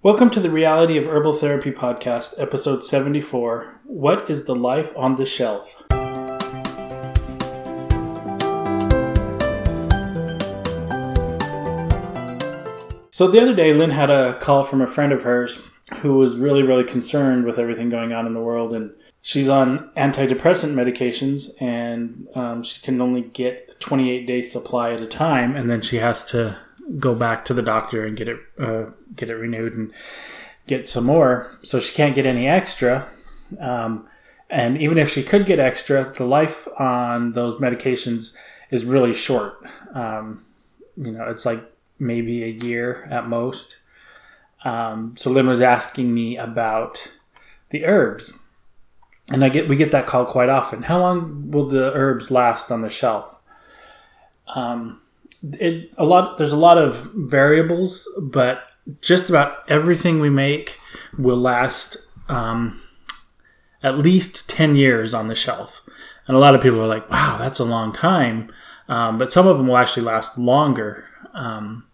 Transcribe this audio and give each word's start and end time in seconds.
Welcome 0.00 0.30
to 0.30 0.38
the 0.38 0.48
Reality 0.48 0.96
of 0.96 1.06
Herbal 1.06 1.32
Therapy 1.32 1.72
Podcast, 1.72 2.40
episode 2.40 2.84
74 2.84 3.80
What 3.82 4.30
is 4.30 4.44
the 4.44 4.54
Life 4.54 4.96
on 4.96 5.16
the 5.16 5.26
Shelf? 5.26 5.82
So, 13.10 13.26
the 13.26 13.40
other 13.42 13.56
day, 13.56 13.74
Lynn 13.74 13.90
had 13.90 14.08
a 14.08 14.38
call 14.38 14.62
from 14.62 14.80
a 14.80 14.86
friend 14.86 15.10
of 15.10 15.22
hers 15.22 15.66
who 15.96 16.14
was 16.14 16.36
really, 16.36 16.62
really 16.62 16.84
concerned 16.84 17.44
with 17.44 17.58
everything 17.58 17.90
going 17.90 18.12
on 18.12 18.24
in 18.24 18.34
the 18.34 18.40
world. 18.40 18.72
And 18.72 18.92
she's 19.20 19.48
on 19.48 19.90
antidepressant 19.96 20.74
medications, 20.74 21.60
and 21.60 22.28
um, 22.36 22.62
she 22.62 22.80
can 22.82 23.00
only 23.00 23.22
get 23.22 23.68
a 23.72 23.74
28 23.80 24.28
day 24.28 24.42
supply 24.42 24.92
at 24.92 25.00
a 25.00 25.08
time. 25.08 25.56
And 25.56 25.68
then 25.68 25.80
she 25.80 25.96
has 25.96 26.24
to 26.26 26.56
go 26.96 27.14
back 27.14 27.44
to 27.44 27.54
the 27.54 27.62
doctor 27.62 28.06
and 28.06 28.16
get 28.16 28.28
it 28.28 28.38
uh, 28.58 28.86
get 29.18 29.30
it 29.30 29.34
renewed 29.34 29.74
and 29.74 29.92
get 30.66 30.88
some 30.88 31.04
more. 31.04 31.58
So 31.62 31.80
she 31.80 31.94
can't 31.94 32.14
get 32.14 32.26
any 32.26 32.46
extra. 32.48 33.06
Um, 33.60 34.06
and 34.50 34.78
even 34.80 34.98
if 34.98 35.10
she 35.10 35.22
could 35.22 35.46
get 35.46 35.58
extra, 35.58 36.12
the 36.12 36.24
life 36.24 36.66
on 36.78 37.32
those 37.32 37.56
medications 37.56 38.36
is 38.70 38.84
really 38.84 39.12
short. 39.12 39.62
Um, 39.94 40.44
you 40.96 41.12
know, 41.12 41.24
it's 41.24 41.44
like 41.44 41.60
maybe 41.98 42.42
a 42.44 42.48
year 42.48 43.06
at 43.10 43.28
most. 43.28 43.80
Um, 44.64 45.14
so 45.16 45.30
Lynn 45.30 45.46
was 45.46 45.60
asking 45.60 46.12
me 46.12 46.36
about 46.36 47.12
the 47.70 47.84
herbs, 47.84 48.38
and 49.30 49.44
I 49.44 49.48
get 49.48 49.68
we 49.68 49.76
get 49.76 49.92
that 49.92 50.06
call 50.06 50.24
quite 50.24 50.48
often. 50.48 50.84
How 50.84 50.98
long 50.98 51.50
will 51.50 51.68
the 51.68 51.92
herbs 51.94 52.30
last 52.30 52.72
on 52.72 52.82
the 52.82 52.90
shelf? 52.90 53.38
Um, 54.54 55.00
it 55.42 55.92
a 55.96 56.04
lot 56.04 56.38
there's 56.38 56.52
a 56.52 56.56
lot 56.56 56.78
of 56.78 57.12
variables, 57.14 58.08
but 58.20 58.64
just 59.00 59.28
about 59.28 59.68
everything 59.68 60.20
we 60.20 60.30
make 60.30 60.78
will 61.16 61.36
last 61.36 61.96
um, 62.28 62.80
at 63.82 63.98
least 63.98 64.48
10 64.48 64.76
years 64.76 65.14
on 65.14 65.26
the 65.26 65.34
shelf. 65.34 65.82
And 66.26 66.36
a 66.36 66.40
lot 66.40 66.54
of 66.54 66.60
people 66.60 66.80
are 66.80 66.86
like, 66.86 67.10
wow, 67.10 67.36
that's 67.38 67.58
a 67.58 67.64
long 67.64 67.92
time. 67.92 68.52
Um, 68.88 69.18
but 69.18 69.32
some 69.32 69.46
of 69.46 69.58
them 69.58 69.68
will 69.68 69.76
actually 69.76 70.04
last 70.04 70.38
longer. 70.38 71.04
Um, 71.34 71.86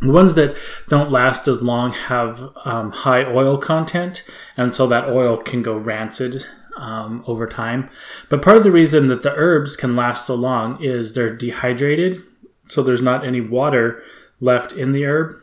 the 0.00 0.12
ones 0.12 0.34
that 0.34 0.56
don't 0.88 1.10
last 1.10 1.48
as 1.48 1.62
long 1.62 1.92
have 1.92 2.50
um, 2.64 2.92
high 2.92 3.24
oil 3.24 3.58
content, 3.58 4.22
and 4.56 4.74
so 4.74 4.86
that 4.86 5.08
oil 5.08 5.36
can 5.36 5.62
go 5.62 5.76
rancid 5.76 6.44
um, 6.76 7.24
over 7.26 7.46
time. 7.46 7.90
But 8.28 8.42
part 8.42 8.56
of 8.56 8.62
the 8.62 8.70
reason 8.70 9.08
that 9.08 9.22
the 9.22 9.34
herbs 9.34 9.76
can 9.76 9.96
last 9.96 10.26
so 10.26 10.34
long 10.34 10.80
is 10.80 11.14
they're 11.14 11.34
dehydrated 11.34 12.22
so 12.68 12.82
there's 12.82 13.02
not 13.02 13.26
any 13.26 13.40
water 13.40 14.02
left 14.40 14.72
in 14.72 14.92
the 14.92 15.04
herb. 15.04 15.34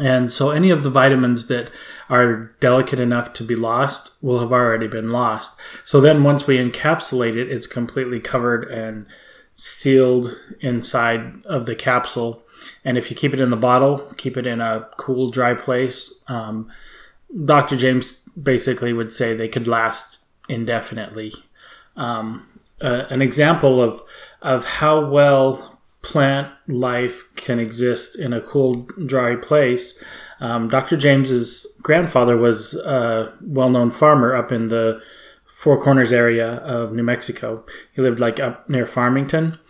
And 0.00 0.32
so 0.32 0.50
any 0.50 0.70
of 0.70 0.84
the 0.84 0.90
vitamins 0.90 1.48
that 1.48 1.70
are 2.08 2.54
delicate 2.60 2.98
enough 2.98 3.32
to 3.34 3.44
be 3.44 3.54
lost 3.54 4.12
will 4.22 4.40
have 4.40 4.52
already 4.52 4.86
been 4.86 5.10
lost. 5.10 5.58
So 5.84 6.00
then 6.00 6.24
once 6.24 6.46
we 6.46 6.56
encapsulate 6.56 7.36
it, 7.36 7.50
it's 7.50 7.66
completely 7.66 8.18
covered 8.18 8.64
and 8.70 9.06
sealed 9.54 10.40
inside 10.60 11.44
of 11.46 11.66
the 11.66 11.74
capsule. 11.74 12.42
And 12.84 12.96
if 12.96 13.10
you 13.10 13.16
keep 13.16 13.34
it 13.34 13.40
in 13.40 13.50
the 13.50 13.56
bottle, 13.56 13.98
keep 14.16 14.36
it 14.36 14.46
in 14.46 14.60
a 14.60 14.88
cool, 14.96 15.28
dry 15.28 15.54
place. 15.54 16.24
Um, 16.26 16.70
Dr. 17.44 17.76
James 17.76 18.28
basically 18.30 18.92
would 18.92 19.12
say 19.12 19.34
they 19.34 19.48
could 19.48 19.66
last 19.66 20.24
indefinitely. 20.48 21.34
Um, 21.96 22.48
uh, 22.80 23.06
an 23.10 23.22
example 23.22 23.80
of 23.80 24.02
of 24.40 24.64
how 24.64 25.06
well 25.06 25.78
plant 26.02 26.48
life 26.68 27.24
can 27.36 27.58
exist 27.58 28.18
in 28.18 28.32
a 28.32 28.40
cool, 28.40 28.88
dry 29.06 29.36
place. 29.36 30.02
Um, 30.40 30.68
Dr. 30.68 30.96
James's 30.96 31.78
grandfather 31.82 32.36
was 32.36 32.74
a 32.74 33.32
well-known 33.40 33.92
farmer 33.92 34.34
up 34.34 34.50
in 34.50 34.66
the 34.66 35.00
Four 35.46 35.80
Corners 35.80 36.12
area 36.12 36.54
of 36.56 36.92
New 36.92 37.04
Mexico. 37.04 37.64
He 37.94 38.02
lived 38.02 38.18
like 38.18 38.40
up 38.40 38.68
near 38.68 38.84
Farmington, 38.84 39.60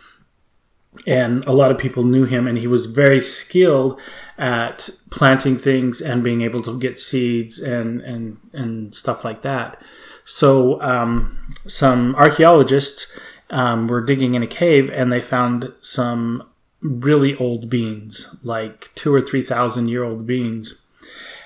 and 1.05 1.45
a 1.45 1.51
lot 1.51 1.69
of 1.69 1.77
people 1.77 2.03
knew 2.03 2.25
him. 2.25 2.47
And 2.47 2.57
he 2.57 2.65
was 2.65 2.87
very 2.87 3.21
skilled 3.21 4.01
at 4.39 4.89
planting 5.11 5.55
things 5.55 6.01
and 6.01 6.23
being 6.23 6.41
able 6.41 6.63
to 6.63 6.79
get 6.79 6.97
seeds 6.97 7.59
and 7.59 8.01
and 8.01 8.39
and 8.53 8.95
stuff 8.95 9.23
like 9.23 9.43
that. 9.43 9.79
So 10.25 10.81
um, 10.81 11.37
some 11.67 12.15
archaeologists 12.15 13.15
um, 13.53 13.87
were 13.87 14.01
digging 14.01 14.33
in 14.33 14.41
a 14.41 14.47
cave 14.47 14.89
and 14.89 15.11
they 15.11 15.21
found 15.21 15.71
some 15.79 16.43
really 16.81 17.35
old 17.35 17.69
beans, 17.69 18.39
like 18.43 18.89
two 18.95 19.13
or 19.13 19.21
three 19.21 19.43
thousand 19.43 19.87
year 19.87 20.03
old 20.03 20.25
beans. 20.25 20.87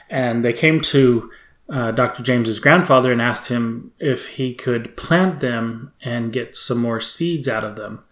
And 0.09 0.43
they 0.43 0.53
came 0.53 0.79
to 0.81 1.29
uh, 1.69 1.91
Dr. 1.91 2.23
James's 2.23 2.59
grandfather 2.59 3.11
and 3.11 3.21
asked 3.21 3.49
him 3.49 3.91
if 3.99 4.29
he 4.29 4.53
could 4.53 4.95
plant 4.95 5.41
them 5.41 5.91
and 6.01 6.31
get 6.31 6.55
some 6.55 6.81
more 6.81 7.01
seeds 7.01 7.49
out 7.49 7.65
of 7.65 7.75
them. 7.75 8.05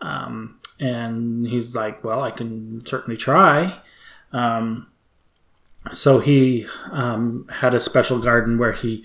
Um, 0.00 0.60
and 0.78 1.46
he's 1.46 1.74
like, 1.74 2.02
"Well, 2.04 2.22
I 2.22 2.30
can 2.30 2.86
certainly 2.86 3.16
try." 3.16 3.80
Um, 4.32 4.88
so 5.90 6.20
he 6.20 6.66
um, 6.92 7.48
had 7.54 7.74
a 7.74 7.80
special 7.80 8.20
garden 8.20 8.56
where 8.56 8.72
he 8.72 9.04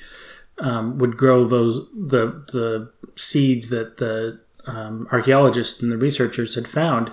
um, 0.60 0.98
would 0.98 1.18
grow 1.18 1.44
those 1.44 1.90
the 1.92 2.44
the 2.52 2.92
seeds 3.16 3.70
that 3.70 3.98
the 3.98 4.40
um, 4.66 5.08
archaeologists 5.12 5.82
and 5.82 5.92
the 5.92 5.98
researchers 5.98 6.56
had 6.56 6.68
found. 6.68 7.12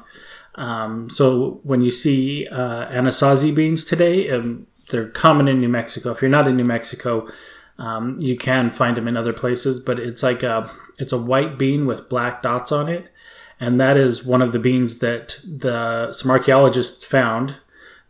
Um, 0.57 1.11
so 1.11 1.61
when 1.63 1.81
you 1.81 1.91
see 1.91 2.47
uh, 2.49 2.87
anasazi 2.87 3.55
beans 3.55 3.85
today, 3.85 4.31
um, 4.31 4.67
they're 4.91 5.09
common 5.09 5.49
in 5.49 5.61
New 5.61 5.69
Mexico. 5.69 6.13
If 6.13 6.23
you're 6.23 6.31
not 6.31 6.47
in 6.47 6.57
New 6.57 6.65
Mexico, 6.65 7.29
um, 7.79 8.17
you 8.21 8.37
can 8.37 8.71
find 8.71 8.97
them 8.97 9.09
in 9.09 9.17
other 9.17 9.33
places, 9.33 9.81
but 9.81 9.99
it's 9.99 10.23
like 10.23 10.43
a 10.43 10.71
it's 10.99 11.13
a 11.13 11.19
white 11.19 11.59
bean 11.59 11.87
with 11.87 12.09
black 12.09 12.43
dots 12.43 12.71
on 12.71 12.89
it, 12.89 13.09
and 13.59 13.81
that 13.81 13.97
is 13.97 14.25
one 14.25 14.43
of 14.43 14.53
the 14.53 14.59
beans 14.59 15.01
that 15.01 15.41
the 15.45 16.13
some 16.13 16.31
archaeologists 16.31 17.05
found. 17.05 17.57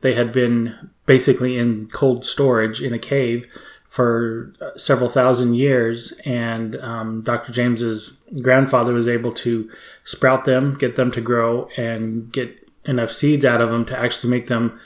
They 0.03 0.15
had 0.15 0.33
been 0.33 0.91
basically 1.07 1.57
in 1.57 1.89
cold 1.89 2.27
storage 2.27 2.83
in 2.83 2.93
a 2.93 2.99
cave 2.99 3.47
for 3.95 4.53
several 4.75 5.09
thousand 5.09 5.55
years, 5.55 6.21
and 6.25 6.75
um, 6.83 7.23
Dr. 7.23 7.53
James's 7.53 8.25
grandfather 8.43 8.93
was 8.93 9.07
able 9.07 9.31
to 9.35 9.71
sprout 10.03 10.47
them, 10.47 10.77
get 10.77 10.97
them 10.97 11.13
to 11.13 11.21
grow, 11.21 11.69
and 11.77 12.33
get 12.33 12.69
enough 12.87 13.13
seeds 13.13 13.45
out 13.45 13.61
of 13.61 13.71
them 13.71 13.85
to 13.85 13.97
actually 13.97 14.31
make 14.31 14.49
them 14.49 14.81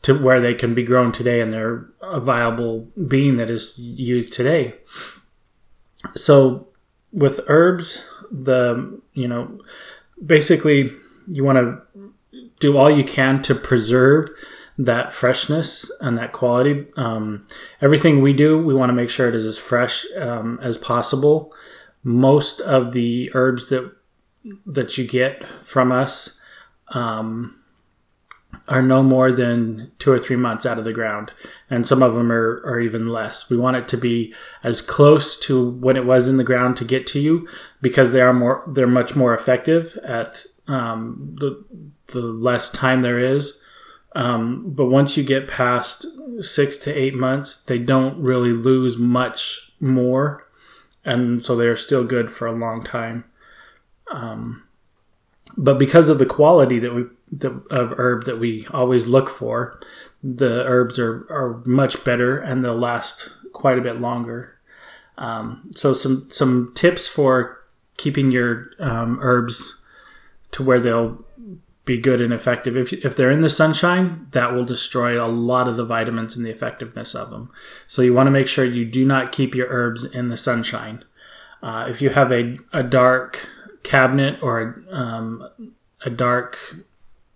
to 0.00 0.14
where 0.14 0.40
they 0.40 0.54
can 0.54 0.74
be 0.74 0.82
grown 0.82 1.12
today, 1.12 1.42
and 1.42 1.52
they're 1.52 1.86
a 2.00 2.18
viable 2.18 2.88
bean 3.06 3.36
that 3.36 3.50
is 3.50 3.78
used 4.00 4.32
today. 4.32 4.74
So, 6.14 6.68
with 7.12 7.40
herbs, 7.48 8.08
the 8.30 8.98
you 9.12 9.28
know, 9.28 9.60
basically, 10.24 10.92
you 11.28 11.44
want 11.44 11.58
to 11.58 12.10
do 12.58 12.78
all 12.78 12.90
you 12.90 13.04
can 13.04 13.42
to 13.42 13.54
preserve 13.54 14.30
that 14.78 15.12
freshness 15.12 15.90
and 16.00 16.18
that 16.18 16.32
quality. 16.32 16.86
Um, 16.96 17.46
everything 17.80 18.20
we 18.20 18.32
do, 18.32 18.62
we 18.62 18.74
want 18.74 18.90
to 18.90 18.94
make 18.94 19.10
sure 19.10 19.28
it 19.28 19.34
is 19.34 19.46
as 19.46 19.58
fresh 19.58 20.04
um, 20.16 20.58
as 20.62 20.76
possible. 20.76 21.52
Most 22.02 22.60
of 22.60 22.92
the 22.92 23.30
herbs 23.34 23.68
that 23.68 23.92
that 24.64 24.96
you 24.96 25.04
get 25.04 25.44
from 25.44 25.90
us 25.90 26.40
um, 26.90 27.60
are 28.68 28.82
no 28.82 29.02
more 29.02 29.32
than 29.32 29.90
two 29.98 30.12
or 30.12 30.20
three 30.20 30.36
months 30.36 30.64
out 30.64 30.78
of 30.78 30.84
the 30.84 30.92
ground, 30.92 31.32
and 31.68 31.84
some 31.84 32.02
of 32.02 32.14
them 32.14 32.30
are, 32.30 32.62
are 32.64 32.78
even 32.80 33.08
less. 33.08 33.50
We 33.50 33.56
want 33.56 33.76
it 33.76 33.88
to 33.88 33.96
be 33.96 34.32
as 34.62 34.80
close 34.80 35.36
to 35.40 35.68
when 35.68 35.96
it 35.96 36.06
was 36.06 36.28
in 36.28 36.36
the 36.36 36.44
ground 36.44 36.76
to 36.76 36.84
get 36.84 37.08
to 37.08 37.18
you, 37.18 37.48
because 37.80 38.12
they 38.12 38.20
are 38.20 38.32
more 38.32 38.62
they're 38.68 38.86
much 38.86 39.16
more 39.16 39.34
effective 39.34 39.96
at 40.04 40.44
um, 40.68 41.34
the 41.40 41.64
the 42.08 42.20
less 42.20 42.70
time 42.70 43.02
there 43.02 43.18
is 43.18 43.62
um, 44.16 44.70
but 44.70 44.86
once 44.86 45.18
you 45.18 45.22
get 45.22 45.46
past 45.46 46.06
six 46.40 46.78
to 46.78 46.92
eight 46.92 47.14
months, 47.14 47.62
they 47.62 47.78
don't 47.78 48.18
really 48.18 48.52
lose 48.52 48.96
much 48.96 49.72
more. 49.78 50.48
And 51.04 51.44
so 51.44 51.54
they're 51.54 51.76
still 51.76 52.02
good 52.02 52.30
for 52.30 52.46
a 52.46 52.52
long 52.52 52.82
time. 52.82 53.24
Um, 54.10 54.66
but 55.54 55.78
because 55.78 56.08
of 56.08 56.18
the 56.18 56.24
quality 56.24 56.78
that 56.78 56.94
we 56.94 57.04
the, 57.30 57.62
of 57.70 57.92
herb 57.98 58.24
that 58.24 58.38
we 58.38 58.66
always 58.70 59.06
look 59.06 59.28
for, 59.28 59.78
the 60.22 60.64
herbs 60.64 60.98
are, 60.98 61.26
are 61.28 61.62
much 61.66 62.02
better 62.02 62.38
and 62.38 62.64
they'll 62.64 62.74
last 62.74 63.28
quite 63.52 63.78
a 63.78 63.82
bit 63.82 64.00
longer. 64.00 64.58
Um, 65.18 65.70
so 65.74 65.92
some 65.92 66.28
some 66.30 66.72
tips 66.74 67.06
for 67.06 67.62
keeping 67.98 68.30
your 68.30 68.70
um, 68.78 69.18
herbs 69.20 69.82
to 70.52 70.62
where 70.62 70.80
they'll 70.80 71.22
be 71.86 71.96
good 71.98 72.20
and 72.20 72.32
effective. 72.32 72.76
If, 72.76 72.92
if 72.92 73.16
they're 73.16 73.30
in 73.30 73.40
the 73.40 73.48
sunshine, 73.48 74.26
that 74.32 74.52
will 74.52 74.64
destroy 74.64 75.24
a 75.24 75.26
lot 75.26 75.68
of 75.68 75.76
the 75.76 75.84
vitamins 75.84 76.36
and 76.36 76.44
the 76.44 76.50
effectiveness 76.50 77.14
of 77.14 77.30
them. 77.30 77.50
So 77.86 78.02
you 78.02 78.12
want 78.12 78.26
to 78.26 78.32
make 78.32 78.48
sure 78.48 78.64
you 78.64 78.84
do 78.84 79.06
not 79.06 79.32
keep 79.32 79.54
your 79.54 79.68
herbs 79.68 80.04
in 80.04 80.28
the 80.28 80.36
sunshine. 80.36 81.04
Uh, 81.62 81.86
if 81.88 82.02
you 82.02 82.10
have 82.10 82.30
a, 82.30 82.56
a 82.72 82.82
dark 82.82 83.48
cabinet 83.82 84.42
or 84.42 84.82
um, 84.90 85.72
a 86.04 86.10
dark 86.10 86.58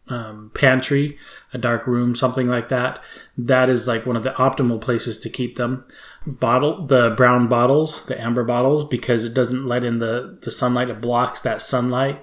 um, 0.09 0.51
pantry, 0.55 1.17
a 1.53 1.59
dark 1.59 1.87
room, 1.87 2.15
something 2.15 2.49
like 2.49 2.69
that. 2.69 3.01
That 3.39 3.71
is 3.71 3.87
like 3.87 4.05
one 4.05 4.17
of 4.17 4.25
the 4.25 4.33
optimal 4.33 4.81
places 4.81 5.19
to 5.19 5.31
keep 5.31 5.57
them. 5.57 5.85
Bottle 6.27 6.85
the 6.87 7.15
brown 7.17 7.49
bottles, 7.49 8.05
the 8.07 8.21
amber 8.21 8.45
bottles, 8.45 8.85
because 8.85 9.25
it 9.25 9.33
doesn't 9.33 9.67
let 9.67 9.85
in 9.85 10.01
the 10.01 10.39
the 10.43 10.51
sunlight. 10.51 10.91
It 10.91 11.01
blocks 11.01 11.41
that 11.43 11.63
sunlight. 11.63 12.23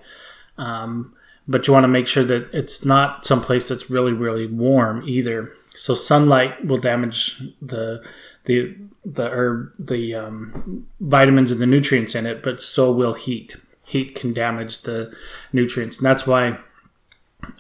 Um, 0.58 1.16
but 1.48 1.68
you 1.68 1.74
want 1.74 1.84
to 1.84 1.90
make 1.90 2.08
sure 2.08 2.24
that 2.24 2.54
it's 2.54 2.84
not 2.84 3.26
someplace 3.26 3.68
that's 3.70 3.90
really 3.90 4.14
really 4.14 4.48
warm 4.48 5.08
either. 5.08 5.50
So 5.70 5.96
sunlight 5.96 6.66
will 6.66 6.78
damage 6.78 7.42
the 7.62 8.04
the 8.46 8.76
the 9.06 9.30
herb 9.30 9.74
the 9.80 10.16
um, 10.16 10.88
vitamins 11.00 11.52
and 11.52 11.62
the 11.62 11.66
nutrients 11.66 12.16
in 12.16 12.26
it, 12.26 12.44
but 12.44 12.62
so 12.62 12.92
will 12.92 13.14
heat. 13.14 13.58
Heat 13.86 14.16
can 14.16 14.34
damage 14.34 14.82
the 14.82 15.14
nutrients, 15.54 15.98
and 15.98 16.06
that's 16.06 16.28
why 16.28 16.58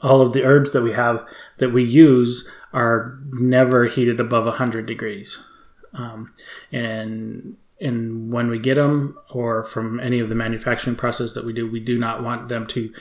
all 0.02 0.22
of 0.22 0.34
the 0.34 0.44
herbs 0.44 0.72
that 0.72 0.82
we 0.82 0.94
have 0.94 1.26
that 1.58 1.72
we 1.72 1.84
use 1.84 2.50
are 2.74 3.18
never 3.32 3.86
heated 3.86 4.20
above 4.20 4.46
100 4.46 4.86
degrees. 4.86 5.40
Um, 5.94 6.34
and 6.72 7.58
and 7.80 8.32
when 8.32 8.50
we 8.50 8.58
get 8.58 8.76
them 8.76 9.18
or 9.30 9.64
from 9.64 10.00
any 10.00 10.20
of 10.20 10.30
the 10.30 10.36
manufacturing 10.36 10.96
process 10.96 11.34
that 11.34 11.46
we 11.46 11.54
do 11.54 11.70
we 11.70 11.80
do 11.80 11.98
not 11.98 12.24
want 12.24 12.50
them 12.50 12.66
to 12.66 12.92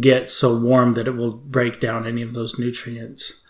get 0.00 0.28
so 0.28 0.58
warm 0.58 0.92
that 0.94 1.08
it 1.08 1.16
will 1.16 1.32
break 1.32 1.80
down 1.80 2.06
any 2.06 2.22
of 2.22 2.34
those 2.34 2.58
nutrients. 2.58 3.42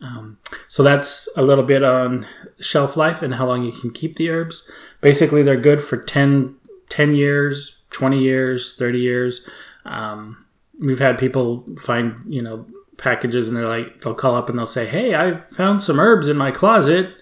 Um, 0.00 0.38
so 0.68 0.82
that's 0.82 1.28
a 1.36 1.42
little 1.42 1.64
bit 1.64 1.82
on 1.82 2.26
shelf 2.60 2.96
life 2.96 3.22
and 3.22 3.36
how 3.36 3.46
long 3.46 3.62
you 3.62 3.72
can 3.72 3.90
keep 3.90 4.16
the 4.16 4.28
herbs. 4.28 4.68
Basically 5.00 5.42
they're 5.42 5.56
good 5.56 5.82
for 5.82 5.96
10, 5.96 6.56
10 6.88 7.14
years 7.14 7.84
20 7.94 8.18
years 8.18 8.74
30 8.76 8.98
years. 8.98 9.48
Um, 9.84 10.44
we've 10.80 10.98
had 10.98 11.18
people 11.18 11.64
find 11.80 12.16
you 12.26 12.42
know 12.42 12.66
packages 12.96 13.48
and 13.48 13.56
they're 13.56 13.68
like 13.68 14.00
they'll 14.00 14.14
call 14.14 14.34
up 14.34 14.48
and 14.48 14.58
they'll 14.58 14.66
say 14.66 14.86
hey 14.86 15.14
i 15.14 15.40
found 15.50 15.82
some 15.82 15.98
herbs 15.98 16.28
in 16.28 16.36
my 16.36 16.50
closet 16.50 17.14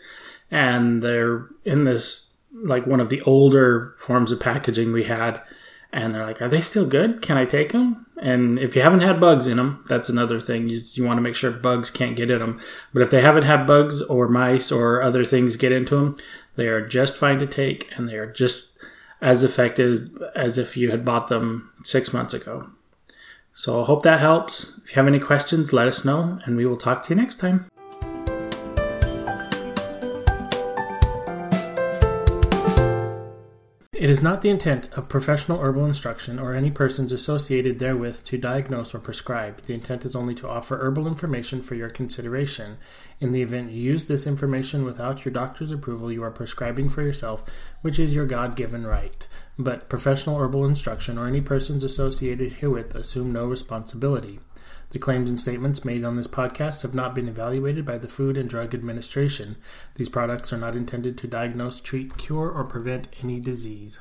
and 0.50 1.02
they're 1.02 1.46
in 1.64 1.84
this 1.84 2.31
like 2.52 2.86
one 2.86 3.00
of 3.00 3.08
the 3.08 3.22
older 3.22 3.94
forms 3.98 4.32
of 4.32 4.40
packaging 4.40 4.92
we 4.92 5.04
had 5.04 5.40
and 5.92 6.14
they're 6.14 6.24
like 6.24 6.40
are 6.40 6.48
they 6.48 6.60
still 6.60 6.86
good? 6.86 7.22
Can 7.22 7.36
i 7.36 7.44
take 7.44 7.72
them 7.72 8.06
and 8.20 8.58
if 8.58 8.76
you 8.76 8.82
haven't 8.82 9.00
had 9.00 9.20
bugs 9.20 9.46
in 9.46 9.56
them 9.56 9.84
that's 9.88 10.08
another 10.08 10.40
thing. 10.40 10.68
You, 10.68 10.80
you 10.92 11.04
want 11.04 11.18
to 11.18 11.22
make 11.22 11.34
sure 11.34 11.50
bugs 11.50 11.90
can't 11.90 12.16
get 12.16 12.30
in 12.30 12.38
them 12.38 12.60
but 12.92 13.02
if 13.02 13.10
they 13.10 13.20
haven't 13.20 13.44
had 13.44 13.66
bugs 13.66 14.02
or 14.02 14.28
mice 14.28 14.70
or 14.70 15.02
other 15.02 15.24
things 15.24 15.56
get 15.56 15.72
into 15.72 15.96
them 15.96 16.16
they 16.56 16.68
are 16.68 16.86
just 16.86 17.16
fine 17.16 17.38
to 17.38 17.46
take 17.46 17.90
and 17.96 18.08
they 18.08 18.16
are 18.16 18.30
just 18.30 18.72
as 19.20 19.44
effective 19.44 20.10
as 20.34 20.58
if 20.58 20.76
you 20.76 20.90
had 20.90 21.04
bought 21.04 21.28
them 21.28 21.72
six 21.84 22.12
months 22.12 22.34
ago. 22.34 22.70
So 23.54 23.82
i 23.82 23.84
hope 23.84 24.02
that 24.02 24.20
helps. 24.20 24.80
If 24.84 24.90
you 24.90 24.94
have 24.96 25.06
any 25.06 25.20
questions 25.20 25.72
let 25.72 25.88
us 25.88 26.04
know 26.04 26.38
and 26.44 26.56
we 26.56 26.66
will 26.66 26.76
talk 26.76 27.02
to 27.04 27.14
you 27.14 27.20
next 27.20 27.36
time 27.36 27.66
It 34.02 34.10
is 34.10 34.20
not 34.20 34.42
the 34.42 34.48
intent 34.48 34.92
of 34.94 35.08
professional 35.08 35.60
herbal 35.60 35.86
instruction 35.86 36.40
or 36.40 36.54
any 36.54 36.72
persons 36.72 37.12
associated 37.12 37.78
therewith 37.78 38.24
to 38.24 38.36
diagnose 38.36 38.96
or 38.96 38.98
prescribe. 38.98 39.62
The 39.62 39.74
intent 39.74 40.04
is 40.04 40.16
only 40.16 40.34
to 40.34 40.48
offer 40.48 40.78
herbal 40.78 41.06
information 41.06 41.62
for 41.62 41.76
your 41.76 41.88
consideration. 41.88 42.78
In 43.20 43.30
the 43.30 43.42
event 43.42 43.70
you 43.70 43.80
use 43.80 44.06
this 44.06 44.26
information 44.26 44.84
without 44.84 45.24
your 45.24 45.32
doctor's 45.32 45.70
approval, 45.70 46.10
you 46.10 46.24
are 46.24 46.32
prescribing 46.32 46.88
for 46.88 47.02
yourself, 47.02 47.44
which 47.82 48.00
is 48.00 48.12
your 48.12 48.26
God 48.26 48.56
given 48.56 48.84
right. 48.84 49.28
But 49.56 49.88
professional 49.88 50.36
herbal 50.40 50.66
instruction 50.66 51.16
or 51.16 51.28
any 51.28 51.40
persons 51.40 51.84
associated 51.84 52.54
herewith 52.54 52.96
assume 52.96 53.32
no 53.32 53.46
responsibility. 53.46 54.40
The 54.92 54.98
claims 54.98 55.30
and 55.30 55.40
statements 55.40 55.86
made 55.86 56.04
on 56.04 56.14
this 56.14 56.28
podcast 56.28 56.82
have 56.82 56.94
not 56.94 57.14
been 57.14 57.26
evaluated 57.26 57.86
by 57.86 57.96
the 57.96 58.08
Food 58.08 58.36
and 58.36 58.46
Drug 58.46 58.74
Administration. 58.74 59.56
These 59.94 60.10
products 60.10 60.52
are 60.52 60.58
not 60.58 60.76
intended 60.76 61.16
to 61.16 61.26
diagnose, 61.26 61.80
treat, 61.80 62.18
cure, 62.18 62.50
or 62.50 62.64
prevent 62.64 63.08
any 63.22 63.40
disease. 63.40 64.00